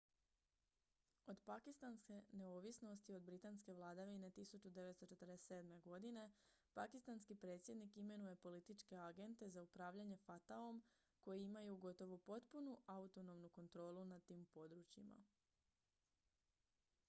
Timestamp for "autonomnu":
12.97-13.49